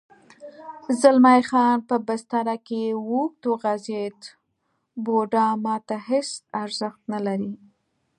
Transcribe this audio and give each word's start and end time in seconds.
زلمی 1.01 1.41
خان 1.49 1.77
په 1.89 1.95
بستره 2.07 2.55
کې 2.67 2.83
اوږد 3.05 3.41
وغځېد: 3.51 4.19
بوډا 5.03 5.47
ما 5.63 5.75
ته 5.87 5.95
هېڅ 6.09 6.29
ارزښت 6.63 7.01
نه 7.13 7.19
لري. 7.25 7.53